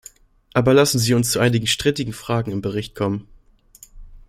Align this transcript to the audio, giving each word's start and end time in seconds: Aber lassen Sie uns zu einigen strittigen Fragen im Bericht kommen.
Aber 0.55 0.73
lassen 0.73 0.97
Sie 0.97 1.13
uns 1.13 1.29
zu 1.29 1.39
einigen 1.39 1.67
strittigen 1.67 2.11
Fragen 2.11 2.49
im 2.51 2.61
Bericht 2.63 2.95
kommen. 2.95 3.27